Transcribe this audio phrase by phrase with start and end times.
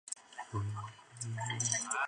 [0.03, 0.87] 周孝王封大骆
[1.19, 1.91] 之子非子于秦邑。